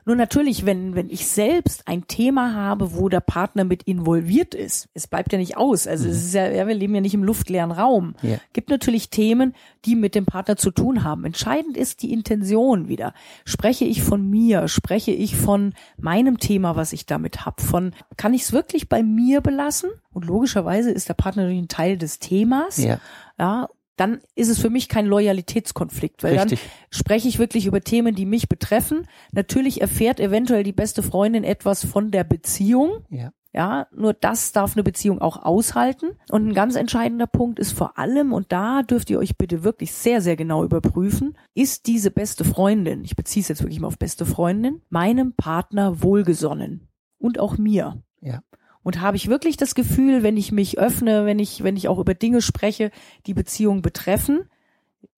Nur 0.06 0.16
natürlich, 0.16 0.66
wenn, 0.66 0.96
wenn 0.96 1.10
ich 1.10 1.28
selbst 1.28 1.88
ein 1.88 2.08
Thema 2.08 2.56
habe, 2.56 2.96
wo 2.96 3.10
der 3.10 3.20
Partner 3.20 3.64
mit 3.64 3.84
involviert 3.84 4.56
ist, 4.56 4.90
es 4.94 5.08
bleibt 5.08 5.32
ja 5.32 5.38
nicht 5.38 5.58
aus. 5.58 5.88
Also 5.88 6.06
mhm. 6.06 6.12
es 6.12 6.26
ist 6.26 6.34
ja, 6.34 6.50
ja, 6.50 6.68
wir 6.68 6.76
leben 6.76 6.96
ja 6.96 7.02
nicht 7.02 7.14
im 7.14 7.24
luftleeren 7.24 7.72
Raum. 7.72 8.16
Ja. 8.22 8.38
Gibt 8.54 8.70
natürlich 8.70 9.10
Themen, 9.10 9.54
die 9.86 9.96
mit 9.96 10.16
dem 10.16 10.26
Partner 10.26 10.58
zu 10.58 10.72
tun 10.72 11.04
haben. 11.04 11.26
Entscheidend 11.26 11.78
ist 11.78 12.02
die 12.02 12.14
Intention 12.14 12.88
wieder. 12.88 13.14
Spreche 13.46 13.86
ich 13.86 14.02
von 14.02 14.30
mir? 14.30 14.68
Spreche 14.68 15.12
ich 15.12 15.36
von 15.36 15.74
meinem 15.98 16.40
Thema, 16.40 16.76
was 16.76 16.94
ich 16.94 17.06
damit 17.06 17.46
hab? 17.46 17.62
Von, 17.62 17.94
kann 18.18 18.34
ich 18.34 18.44
es 18.44 18.54
wirklich 18.54 18.90
bei 18.90 19.04
mir 19.04 19.42
belassen? 19.42 19.92
Und 20.14 20.26
logischerweise 20.26 20.92
ist 20.92 21.10
der 21.10 21.14
Partner 21.14 21.44
natürlich 21.44 21.64
ein 21.64 21.68
Teil 21.68 21.98
des 21.98 22.20
Themas. 22.20 22.78
Ja. 22.78 23.00
Ja, 23.40 23.70
dann 23.96 24.22
ist 24.36 24.50
es 24.50 24.60
für 24.60 24.70
mich 24.70 24.90
kein 24.90 25.06
Loyalitätskonflikt, 25.06 26.24
weil 26.24 26.38
Richtig. 26.38 26.60
dann 26.62 26.70
spreche 26.90 27.28
ich 27.28 27.40
wirklich 27.40 27.66
über 27.66 27.82
Themen, 27.82 28.16
die 28.16 28.26
mich 28.26 28.50
betreffen. 28.50 29.08
Natürlich 29.32 29.82
erfährt 29.82 30.20
eventuell 30.20 30.64
die 30.64 30.72
beste 30.72 31.04
Freundin 31.04 31.44
etwas 31.44 31.86
von 31.86 32.12
der 32.12 32.24
Beziehung. 32.24 33.06
Ja. 33.10 33.32
Ja, 33.54 33.88
nur 33.94 34.14
das 34.14 34.54
darf 34.54 34.76
eine 34.76 34.84
Beziehung 34.84 35.20
auch 35.20 35.44
aushalten. 35.44 36.12
Und 36.30 36.48
ein 36.48 36.54
ganz 36.54 36.76
entscheidender 36.76 37.28
Punkt 37.28 37.60
ist 37.60 37.74
vor 37.74 37.98
allem, 37.98 38.32
und 38.32 38.52
da 38.54 38.82
dürft 38.82 39.10
ihr 39.10 39.20
euch 39.20 39.38
bitte 39.38 39.64
wirklich 39.64 39.92
sehr, 39.92 40.22
sehr 40.22 40.38
genau 40.38 40.64
überprüfen, 40.64 41.38
ist 41.54 41.88
diese 41.88 42.12
beste 42.12 42.46
Freundin, 42.46 43.04
ich 43.04 43.18
beziehe 43.18 43.42
es 43.42 43.50
jetzt 43.50 43.62
wirklich 43.62 43.82
mal 43.82 43.88
auf 43.88 44.00
beste 44.00 44.26
Freundin, 44.26 44.82
meinem 44.90 45.34
Partner 45.34 46.02
wohlgesonnen. 46.02 46.88
Und 47.18 47.40
auch 47.40 47.58
mir. 47.58 48.02
Ja. 48.22 48.42
Und 48.84 49.00
habe 49.00 49.18
ich 49.18 49.28
wirklich 49.28 49.58
das 49.58 49.76
Gefühl, 49.76 50.24
wenn 50.24 50.38
ich 50.38 50.52
mich 50.52 50.80
öffne, 50.80 51.26
wenn 51.26 51.40
ich, 51.40 51.64
wenn 51.64 51.78
ich 51.78 51.88
auch 51.88 52.00
über 52.00 52.14
Dinge 52.14 52.42
spreche, 52.42 52.92
die 53.28 53.34
Beziehung 53.34 53.82
betreffen, 53.82 54.46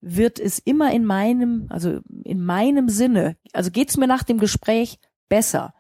wird 0.01 0.39
es 0.39 0.60
immer 0.60 0.93
in 0.93 1.05
meinem, 1.05 1.67
also 1.70 2.00
in 2.24 2.43
meinem 2.43 2.89
Sinne, 2.89 3.38
also 3.53 3.72
geht's 3.72 3.98
mir 3.98 4.08
nach 4.08 4.24
dem 4.24 4.38
Gespräch 4.38 5.00
besser? 5.29 5.74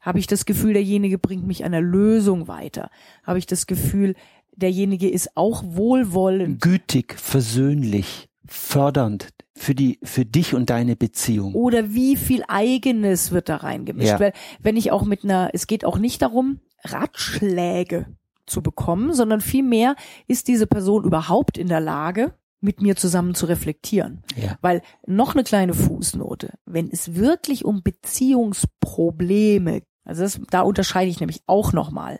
Habe 0.00 0.18
ich 0.18 0.26
das 0.26 0.46
Gefühl, 0.46 0.72
derjenige 0.72 1.18
bringt 1.18 1.46
mich 1.46 1.64
einer 1.64 1.80
Lösung 1.80 2.48
weiter? 2.48 2.90
Habe 3.24 3.38
ich 3.38 3.46
das 3.46 3.66
Gefühl, 3.66 4.14
derjenige 4.56 5.08
ist 5.08 5.36
auch 5.36 5.62
wohlwollend? 5.66 6.62
Gütig, 6.62 7.14
versöhnlich, 7.18 8.28
fördernd 8.46 9.28
für 9.58 9.74
die, 9.74 9.98
für 10.02 10.24
dich 10.24 10.54
und 10.54 10.70
deine 10.70 10.96
Beziehung. 10.96 11.54
Oder 11.54 11.92
wie 11.92 12.16
viel 12.16 12.42
eigenes 12.48 13.32
wird 13.32 13.48
da 13.48 13.56
reingemischt? 13.56 14.08
Ja. 14.08 14.20
Weil, 14.20 14.32
wenn 14.60 14.76
ich 14.76 14.92
auch 14.92 15.04
mit 15.04 15.24
einer, 15.24 15.50
es 15.52 15.66
geht 15.66 15.84
auch 15.84 15.98
nicht 15.98 16.22
darum, 16.22 16.60
Ratschläge 16.84 18.06
zu 18.46 18.62
bekommen, 18.62 19.12
sondern 19.12 19.40
vielmehr 19.40 19.96
ist 20.26 20.48
diese 20.48 20.66
Person 20.66 21.04
überhaupt 21.04 21.58
in 21.58 21.68
der 21.68 21.80
Lage, 21.80 22.34
mit 22.60 22.82
mir 22.82 22.96
zusammen 22.96 23.34
zu 23.34 23.46
reflektieren. 23.46 24.22
Ja. 24.36 24.58
Weil 24.60 24.82
noch 25.06 25.34
eine 25.34 25.44
kleine 25.44 25.74
Fußnote, 25.74 26.54
wenn 26.64 26.90
es 26.90 27.14
wirklich 27.14 27.64
um 27.64 27.82
Beziehungsprobleme, 27.82 29.82
also 30.04 30.22
das, 30.22 30.40
da 30.50 30.62
unterscheide 30.62 31.10
ich 31.10 31.20
nämlich 31.20 31.42
auch 31.46 31.72
nochmal, 31.72 32.18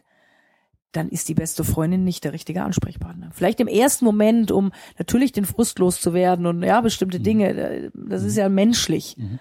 dann 0.93 1.09
ist 1.09 1.29
die 1.29 1.35
beste 1.35 1.65
Freundin 1.65 2.05
nicht 2.05 2.25
der 2.25 2.33
richtige 2.33 2.63
Ansprechpartner. 2.63 3.31
Vielleicht 3.33 3.61
im 3.61 3.69
ersten 3.69 4.05
Moment, 4.05 4.51
um 4.51 4.73
natürlich 4.99 5.33
den 5.33 5.45
Frust 5.45 5.79
loszuwerden 5.79 6.47
und 6.47 6.63
ja, 6.63 6.81
bestimmte 6.81 7.19
mhm. 7.19 7.23
Dinge, 7.23 7.49
äh, 7.51 7.91
das 7.95 8.25
ist 8.25 8.37
ja 8.37 8.49
menschlich. 8.49 9.17
Mhm. 9.17 9.39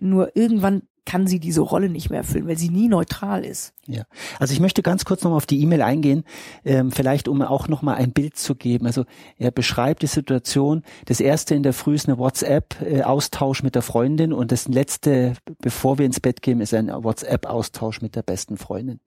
Nur 0.00 0.36
irgendwann 0.36 0.82
kann 1.06 1.26
sie 1.26 1.40
diese 1.40 1.60
Rolle 1.60 1.88
nicht 1.88 2.10
mehr 2.10 2.20
erfüllen, 2.20 2.46
weil 2.46 2.58
sie 2.58 2.70
nie 2.70 2.88
neutral 2.88 3.44
ist. 3.44 3.74
Ja, 3.86 4.04
also 4.38 4.52
ich 4.52 4.60
möchte 4.60 4.82
ganz 4.82 5.04
kurz 5.04 5.22
nochmal 5.22 5.36
auf 5.36 5.46
die 5.46 5.60
E-Mail 5.60 5.82
eingehen, 5.82 6.24
ähm, 6.64 6.90
vielleicht 6.90 7.28
um 7.28 7.42
auch 7.42 7.68
nochmal 7.68 7.96
ein 7.96 8.12
Bild 8.12 8.36
zu 8.36 8.54
geben. 8.54 8.86
Also 8.86 9.04
er 9.36 9.50
beschreibt 9.50 10.02
die 10.02 10.06
Situation, 10.06 10.82
das 11.04 11.20
erste 11.20 11.54
in 11.54 11.62
der 11.62 11.74
Früh 11.74 11.94
ist 11.94 12.08
eine 12.08 12.18
WhatsApp-Austausch 12.18 13.62
mit 13.62 13.74
der 13.74 13.82
Freundin 13.82 14.32
und 14.32 14.52
das 14.52 14.68
letzte, 14.68 15.34
bevor 15.60 15.98
wir 15.98 16.06
ins 16.06 16.20
Bett 16.20 16.40
gehen, 16.42 16.60
ist 16.60 16.72
ein 16.72 16.88
WhatsApp-Austausch 16.88 18.00
mit 18.00 18.16
der 18.16 18.22
besten 18.22 18.56
Freundin. 18.56 19.00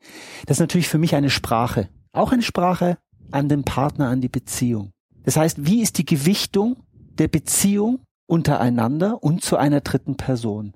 Das 0.46 0.58
ist 0.58 0.62
natürlich 0.62 0.88
für 0.88 1.00
mich 1.00 1.16
eine 1.16 1.30
Sprache, 1.30 1.90
auch 2.14 2.32
eine 2.32 2.44
Sprache 2.44 2.98
an 3.32 3.50
den 3.50 3.64
Partner, 3.64 4.10
an 4.10 4.22
die 4.22 4.30
Beziehung. 4.30 4.92
Das 5.24 5.36
heißt, 5.36 5.66
wie 5.66 5.82
ist 5.82 5.98
die 5.98 6.06
Gewichtung 6.06 6.78
der 7.18 7.28
Beziehung 7.28 8.00
untereinander 8.28 9.22
und 9.24 9.44
zu 9.44 9.58
einer 9.58 9.82
dritten 9.82 10.16
Person? 10.16 10.74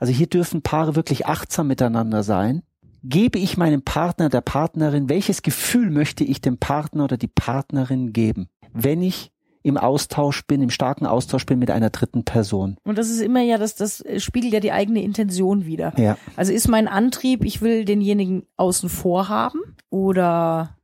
Also 0.00 0.12
hier 0.12 0.26
dürfen 0.26 0.62
Paare 0.62 0.96
wirklich 0.96 1.26
achtsam 1.26 1.68
miteinander 1.68 2.22
sein. 2.22 2.62
Gebe 3.04 3.38
ich 3.38 3.56
meinem 3.56 3.82
Partner, 3.82 4.28
der 4.28 4.40
Partnerin, 4.40 5.08
welches 5.08 5.42
Gefühl 5.42 5.90
möchte 5.90 6.24
ich 6.24 6.40
dem 6.40 6.58
Partner 6.58 7.04
oder 7.04 7.16
die 7.16 7.28
Partnerin 7.28 8.12
geben, 8.12 8.48
wenn 8.72 9.00
ich 9.02 9.30
im 9.62 9.76
Austausch 9.76 10.46
bin, 10.46 10.62
im 10.62 10.70
starken 10.70 11.06
Austausch 11.06 11.44
bin 11.44 11.58
mit 11.58 11.70
einer 11.70 11.90
dritten 11.90 12.24
Person. 12.24 12.76
Und 12.84 12.96
das 12.96 13.10
ist 13.10 13.20
immer 13.20 13.42
ja, 13.42 13.58
das, 13.58 13.74
das 13.74 14.02
spiegelt 14.16 14.54
ja 14.54 14.60
die 14.60 14.72
eigene 14.72 15.02
Intention 15.02 15.66
wieder. 15.66 15.92
Ja. 15.98 16.16
Also 16.36 16.52
ist 16.52 16.68
mein 16.68 16.88
Antrieb, 16.88 17.44
ich 17.44 17.60
will 17.60 17.84
denjenigen 17.84 18.46
außen 18.56 18.88
vor 18.88 19.28
haben 19.28 19.60
oder 19.90 20.76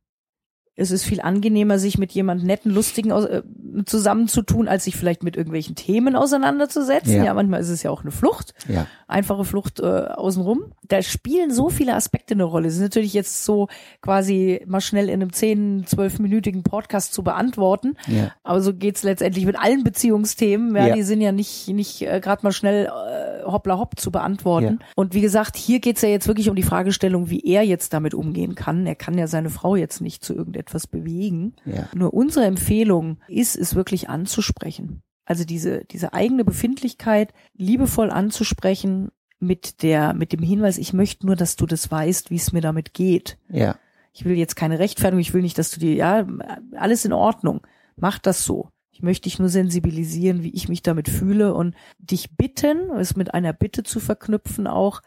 es 0.79 0.91
ist 0.91 1.05
viel 1.05 1.21
angenehmer, 1.21 1.79
sich 1.79 1.97
mit 1.97 2.11
jemand 2.11 2.43
netten, 2.43 2.71
lustigen 2.71 3.09
äh, 3.09 3.41
zusammenzutun, 3.85 4.67
als 4.67 4.83
sich 4.83 4.95
vielleicht 4.95 5.23
mit 5.23 5.35
irgendwelchen 5.35 5.73
Themen 5.73 6.15
auseinanderzusetzen. 6.15 7.15
Ja. 7.15 7.25
ja, 7.25 7.33
manchmal 7.33 7.61
ist 7.61 7.69
es 7.69 7.81
ja 7.81 7.89
auch 7.89 8.03
eine 8.03 8.11
Flucht, 8.11 8.53
ja. 8.67 8.85
einfache 9.07 9.43
Flucht 9.43 9.79
äh, 9.79 9.83
außenrum. 9.85 10.65
Da 10.87 11.01
spielen 11.01 11.51
so 11.51 11.69
viele 11.69 11.95
Aspekte 11.95 12.35
eine 12.35 12.43
Rolle. 12.43 12.67
Es 12.67 12.75
ist 12.75 12.81
natürlich 12.81 13.13
jetzt 13.13 13.43
so 13.43 13.69
quasi 14.01 14.61
mal 14.67 14.79
schnell 14.79 15.09
in 15.09 15.15
einem 15.15 15.33
10, 15.33 15.85
12-minütigen 15.85 16.61
Podcast 16.61 17.11
zu 17.11 17.23
beantworten. 17.23 17.95
Ja. 18.05 18.31
Aber 18.43 18.61
so 18.61 18.71
geht's 18.75 19.01
letztendlich 19.01 19.47
mit 19.47 19.59
allen 19.59 19.83
Beziehungsthemen. 19.83 20.75
Ja, 20.75 20.87
Ja. 20.87 20.93
Die 20.93 21.03
sind 21.03 21.21
ja 21.21 21.31
nicht, 21.31 21.67
nicht 21.69 22.03
äh, 22.03 22.19
gerade 22.19 22.43
mal 22.43 22.51
schnell 22.51 22.85
äh, 22.85 23.43
hoppla 23.45 23.79
hopp 23.79 23.99
zu 23.99 24.11
beantworten. 24.11 24.77
Ja. 24.79 24.87
Und 24.95 25.15
wie 25.15 25.21
gesagt, 25.21 25.57
hier 25.57 25.79
geht's 25.79 26.03
ja 26.03 26.09
jetzt 26.09 26.27
wirklich 26.27 26.49
um 26.49 26.55
die 26.55 26.63
Fragestellung, 26.63 27.31
wie 27.31 27.39
er 27.39 27.63
jetzt 27.63 27.93
damit 27.93 28.13
umgehen 28.13 28.53
kann. 28.53 28.85
Er 28.85 28.95
kann 28.95 29.17
ja 29.17 29.25
seine 29.25 29.49
Frau 29.49 29.75
jetzt 29.75 30.01
nicht 30.01 30.23
zu 30.23 30.35
irgendetwas 30.35 30.66
bewegen. 30.87 31.55
Ja. 31.65 31.87
Nur 31.95 32.13
unsere 32.13 32.45
Empfehlung 32.45 33.19
ist, 33.27 33.55
es 33.55 33.75
wirklich 33.75 34.09
anzusprechen. 34.09 35.01
Also 35.25 35.43
diese, 35.43 35.85
diese 35.85 36.13
eigene 36.13 36.45
Befindlichkeit 36.45 37.33
liebevoll 37.53 38.11
anzusprechen 38.11 39.11
mit 39.39 39.83
der, 39.83 40.13
mit 40.13 40.31
dem 40.33 40.41
Hinweis, 40.41 40.77
ich 40.77 40.93
möchte 40.93 41.25
nur, 41.25 41.35
dass 41.35 41.55
du 41.55 41.65
das 41.65 41.91
weißt, 41.91 42.31
wie 42.31 42.37
es 42.37 42.53
mir 42.53 42.61
damit 42.61 42.93
geht. 42.93 43.37
Ja. 43.49 43.77
Ich 44.13 44.25
will 44.25 44.37
jetzt 44.37 44.55
keine 44.55 44.79
Rechtfertigung, 44.79 45.19
ich 45.19 45.33
will 45.33 45.41
nicht, 45.41 45.57
dass 45.57 45.69
du 45.69 45.79
dir, 45.79 45.93
ja, 45.93 46.27
alles 46.75 47.05
in 47.05 47.13
Ordnung. 47.13 47.65
Mach 47.97 48.19
das 48.19 48.45
so. 48.45 48.69
Ich 48.89 49.03
möchte 49.03 49.23
dich 49.23 49.37
nur 49.37 49.49
sensibilisieren, 49.49 50.41
wie 50.41 50.53
ich 50.55 50.69
mich 50.69 50.81
damit 50.81 51.07
fühle 51.07 51.53
und 51.53 51.75
dich 51.99 52.35
bitten, 52.35 52.89
es 52.97 53.15
mit 53.15 53.33
einer 53.33 53.53
Bitte 53.53 53.83
zu 53.83 53.99
verknüpfen, 53.99 54.65
auch 54.65 55.01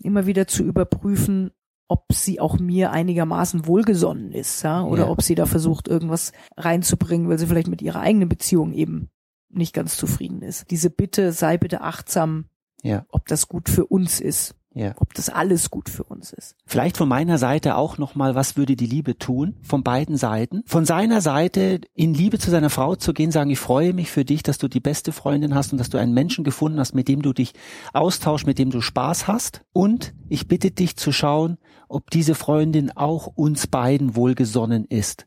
immer 0.00 0.26
wieder 0.26 0.46
zu 0.46 0.62
überprüfen, 0.62 1.50
ob 1.92 2.06
sie 2.12 2.40
auch 2.40 2.58
mir 2.58 2.90
einigermaßen 2.90 3.66
wohlgesonnen 3.66 4.32
ist, 4.32 4.62
ja, 4.62 4.82
oder 4.82 5.04
Ja. 5.04 5.10
ob 5.10 5.20
sie 5.20 5.34
da 5.34 5.44
versucht, 5.44 5.88
irgendwas 5.88 6.32
reinzubringen, 6.56 7.28
weil 7.28 7.38
sie 7.38 7.46
vielleicht 7.46 7.68
mit 7.68 7.82
ihrer 7.82 8.00
eigenen 8.00 8.30
Beziehung 8.30 8.72
eben 8.72 9.10
nicht 9.50 9.74
ganz 9.74 9.98
zufrieden 9.98 10.40
ist. 10.40 10.70
Diese 10.70 10.88
Bitte, 10.88 11.32
sei 11.32 11.58
bitte 11.58 11.82
achtsam, 11.82 12.46
Ja. 12.82 13.04
ob 13.10 13.26
das 13.28 13.46
gut 13.48 13.68
für 13.68 13.84
uns 13.84 14.18
ist, 14.20 14.54
Ja. 14.74 14.94
ob 14.96 15.12
das 15.12 15.28
alles 15.28 15.68
gut 15.68 15.90
für 15.90 16.04
uns 16.04 16.32
ist. 16.32 16.56
Vielleicht 16.64 16.96
von 16.96 17.06
meiner 17.06 17.36
Seite 17.36 17.76
auch 17.76 17.98
nochmal, 17.98 18.34
was 18.34 18.56
würde 18.56 18.74
die 18.76 18.86
Liebe 18.86 19.18
tun? 19.18 19.56
Von 19.60 19.82
beiden 19.82 20.16
Seiten. 20.16 20.62
Von 20.64 20.86
seiner 20.86 21.20
Seite 21.20 21.82
in 21.92 22.14
Liebe 22.14 22.38
zu 22.38 22.50
seiner 22.50 22.70
Frau 22.70 22.94
zu 22.96 23.12
gehen, 23.12 23.30
sagen, 23.30 23.50
ich 23.50 23.58
freue 23.58 23.92
mich 23.92 24.10
für 24.10 24.24
dich, 24.24 24.42
dass 24.42 24.56
du 24.56 24.68
die 24.68 24.80
beste 24.80 25.12
Freundin 25.12 25.54
hast 25.54 25.72
und 25.72 25.78
dass 25.78 25.90
du 25.90 25.98
einen 25.98 26.14
Menschen 26.14 26.42
gefunden 26.44 26.78
hast, 26.80 26.94
mit 26.94 27.06
dem 27.08 27.20
du 27.20 27.34
dich 27.34 27.52
austauschst, 27.92 28.46
mit 28.46 28.58
dem 28.58 28.70
du 28.70 28.80
Spaß 28.80 29.28
hast. 29.28 29.60
Und 29.74 30.14
ich 30.30 30.48
bitte 30.48 30.70
dich 30.70 30.96
zu 30.96 31.12
schauen, 31.12 31.58
ob 31.92 32.10
diese 32.10 32.34
Freundin 32.34 32.90
auch 32.96 33.26
uns 33.26 33.66
beiden 33.66 34.16
wohlgesonnen 34.16 34.84
ist. 34.84 35.26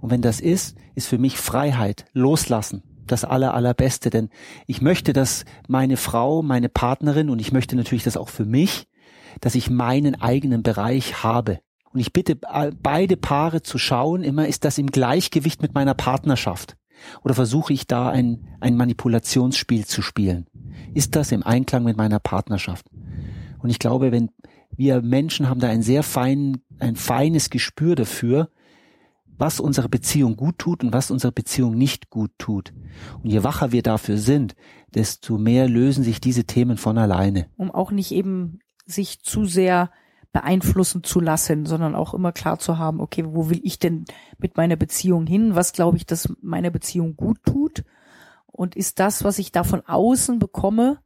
Und 0.00 0.10
wenn 0.10 0.22
das 0.22 0.40
ist, 0.40 0.76
ist 0.94 1.08
für 1.08 1.18
mich 1.18 1.36
Freiheit, 1.38 2.06
loslassen. 2.12 2.82
Das 3.06 3.24
aller, 3.24 3.52
allerbeste, 3.52 4.08
denn 4.08 4.30
ich 4.66 4.80
möchte, 4.80 5.12
dass 5.12 5.44
meine 5.68 5.98
Frau, 5.98 6.42
meine 6.42 6.70
Partnerin 6.70 7.28
und 7.28 7.38
ich 7.38 7.52
möchte 7.52 7.76
natürlich 7.76 8.04
das 8.04 8.16
auch 8.16 8.30
für 8.30 8.46
mich, 8.46 8.86
dass 9.40 9.54
ich 9.54 9.68
meinen 9.68 10.14
eigenen 10.20 10.62
Bereich 10.62 11.22
habe. 11.22 11.60
Und 11.92 12.00
ich 12.00 12.12
bitte 12.12 12.36
beide 12.36 13.16
Paare 13.16 13.62
zu 13.62 13.76
schauen, 13.76 14.22
immer 14.22 14.48
ist 14.48 14.64
das 14.64 14.78
im 14.78 14.86
Gleichgewicht 14.86 15.60
mit 15.60 15.74
meiner 15.74 15.94
Partnerschaft? 15.94 16.76
Oder 17.22 17.34
versuche 17.34 17.72
ich 17.72 17.86
da 17.86 18.08
ein, 18.08 18.46
ein 18.60 18.76
Manipulationsspiel 18.76 19.84
zu 19.84 20.00
spielen? 20.00 20.46
Ist 20.94 21.14
das 21.14 21.30
im 21.30 21.42
Einklang 21.42 21.84
mit 21.84 21.96
meiner 21.96 22.20
Partnerschaft? 22.20 22.86
Und 23.58 23.70
ich 23.70 23.78
glaube, 23.78 24.12
wenn 24.12 24.30
wir 24.76 25.02
Menschen 25.02 25.48
haben 25.48 25.60
da 25.60 25.68
ein 25.68 25.82
sehr 25.82 26.02
fein, 26.02 26.58
ein 26.78 26.96
feines 26.96 27.50
Gespür 27.50 27.94
dafür, 27.94 28.50
was 29.36 29.60
unsere 29.60 29.88
Beziehung 29.88 30.36
gut 30.36 30.58
tut 30.58 30.84
und 30.84 30.92
was 30.92 31.10
unsere 31.10 31.32
Beziehung 31.32 31.76
nicht 31.76 32.10
gut 32.10 32.30
tut. 32.38 32.72
Und 33.22 33.30
je 33.30 33.42
wacher 33.42 33.72
wir 33.72 33.82
dafür 33.82 34.16
sind, 34.16 34.54
desto 34.94 35.38
mehr 35.38 35.68
lösen 35.68 36.04
sich 36.04 36.20
diese 36.20 36.44
Themen 36.44 36.76
von 36.76 36.98
alleine. 36.98 37.46
um 37.56 37.70
auch 37.70 37.90
nicht 37.90 38.12
eben 38.12 38.60
sich 38.86 39.20
zu 39.22 39.44
sehr 39.44 39.90
beeinflussen 40.32 41.04
zu 41.04 41.20
lassen, 41.20 41.64
sondern 41.64 41.94
auch 41.94 42.12
immer 42.12 42.32
klar 42.32 42.58
zu 42.58 42.76
haben, 42.76 43.00
okay, 43.00 43.24
wo 43.26 43.50
will 43.50 43.60
ich 43.62 43.78
denn 43.78 44.04
mit 44.38 44.56
meiner 44.56 44.76
Beziehung 44.76 45.26
hin? 45.26 45.54
Was 45.54 45.72
glaube 45.72 45.96
ich, 45.96 46.06
dass 46.06 46.32
meiner 46.42 46.70
Beziehung 46.70 47.16
gut 47.16 47.38
tut? 47.44 47.84
Und 48.46 48.76
ist 48.76 48.98
das, 48.98 49.24
was 49.24 49.38
ich 49.38 49.52
da 49.52 49.62
von 49.62 49.82
außen 49.86 50.38
bekomme, 50.40 50.98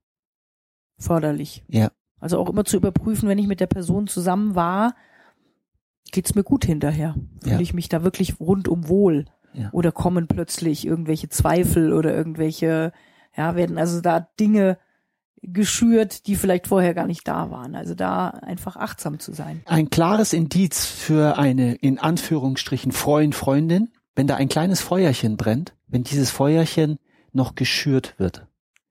förderlich? 0.99 1.63
Ja. 1.69 1.91
Also 2.21 2.39
auch 2.39 2.49
immer 2.51 2.65
zu 2.65 2.77
überprüfen, 2.77 3.29
wenn 3.29 3.39
ich 3.39 3.47
mit 3.47 3.61
der 3.61 3.67
Person 3.67 4.07
zusammen 4.07 4.55
war, 4.55 4.95
geht's 6.11 6.35
mir 6.35 6.43
gut 6.45 6.65
hinterher? 6.65 7.15
Fühle 7.43 7.55
Ja. 7.57 7.61
ich 7.61 7.75
mich 7.75 7.89
da 7.89 8.03
wirklich 8.03 8.41
rundum 8.41 8.89
wohl? 8.89 9.27
Ja. 9.55 9.71
Oder 9.73 9.93
kommen 9.93 10.27
plötzlich 10.27 10.87
irgendwelche 10.87 11.29
Zweifel 11.29 11.93
oder 11.93 12.15
irgendwelche, 12.15 12.93
ja, 13.37 13.57
werden 13.57 13.79
also 13.79 14.01
da 14.01 14.29
Dinge 14.39 14.79
geschürt, 15.43 16.27
die 16.27 16.35
vielleicht 16.37 16.67
vorher 16.67 16.95
gar 16.95 17.07
nicht 17.07 17.27
da 17.29 17.51
waren. 17.51 17.75
Also 17.75 17.95
da 17.95 18.29
einfach 18.29 18.77
achtsam 18.77 19.19
zu 19.21 19.33
sein. 19.33 19.63
Ein 19.67 19.91
klares 19.91 20.33
Indiz 20.33 20.85
für 20.87 21.39
eine 21.39 21.75
in 21.77 21.99
Anführungsstrichen 21.99 22.93
Freund, 22.93 23.35
Freundin, 23.35 23.91
wenn 24.17 24.27
da 24.27 24.35
ein 24.37 24.49
kleines 24.49 24.81
Feuerchen 24.81 25.37
brennt, 25.37 25.75
wenn 25.87 26.03
dieses 26.03 26.31
Feuerchen 26.31 26.99
noch 27.33 27.55
geschürt 27.55 28.15
wird. 28.19 28.47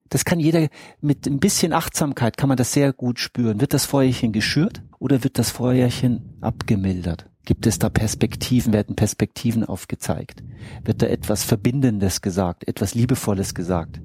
Das 0.10 0.26
kann 0.26 0.40
jeder 0.40 0.68
mit 1.02 1.26
ein 1.28 1.40
bisschen 1.40 1.74
Achtsamkeit 1.74 2.38
kann 2.38 2.48
man 2.50 2.58
das 2.58 2.74
sehr 2.74 2.94
gut 2.94 3.20
spüren. 3.20 3.62
Wird 3.62 3.74
das 3.74 3.86
Feuerchen 3.86 4.32
geschürt 4.32 4.82
oder 5.00 5.24
wird 5.24 5.38
das 5.38 5.50
Feuerchen 5.52 6.38
abgemildert? 6.42 7.30
Gibt 7.46 7.66
es 7.66 7.80
da 7.80 7.90
Perspektiven, 7.90 8.74
werden 8.74 8.96
Perspektiven 8.96 9.64
aufgezeigt? 9.64 10.44
Wird 10.84 11.02
da 11.02 11.08
etwas 11.08 11.44
Verbindendes 11.46 12.22
gesagt, 12.22 12.68
etwas 12.68 12.94
Liebevolles 12.94 13.54
gesagt? 13.56 14.02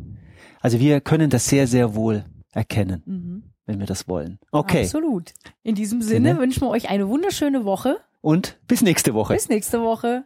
Also 0.61 0.79
wir 0.79 1.01
können 1.01 1.29
das 1.31 1.47
sehr, 1.47 1.67
sehr 1.67 1.95
wohl 1.97 2.25
erkennen, 2.53 3.03
Mhm. 3.05 3.43
wenn 3.67 3.81
wir 3.81 3.87
das 3.87 4.07
wollen. 4.07 4.39
Okay. 4.53 4.85
Absolut. 4.85 5.33
In 5.65 5.75
diesem 5.75 6.03
Sinne 6.03 6.31
Sinne. 6.31 6.39
wünschen 6.41 6.63
wir 6.63 6.69
euch 6.71 6.89
eine 6.89 7.09
wunderschöne 7.09 7.65
Woche. 7.65 7.97
Und 8.21 8.61
bis 8.69 8.83
nächste 8.83 9.15
Woche. 9.15 9.35
Bis 9.35 9.49
nächste 9.49 9.81
Woche. 9.83 10.25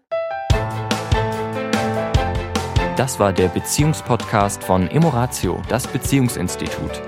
Das 2.97 3.21
war 3.21 3.35
der 3.35 3.49
Beziehungspodcast 3.49 4.65
von 4.65 4.91
Emoratio, 4.91 5.61
das 5.69 5.87
Beziehungsinstitut. 5.87 7.03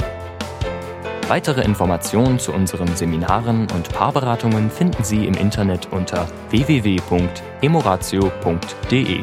Weitere 1.28 1.62
Informationen 1.62 2.38
zu 2.38 2.52
unseren 2.52 2.94
Seminaren 2.94 3.66
und 3.74 3.90
Paarberatungen 3.90 4.70
finden 4.70 5.02
Sie 5.02 5.26
im 5.26 5.32
Internet 5.32 5.90
unter 5.90 6.28
www.emoratio.de. 6.50 9.22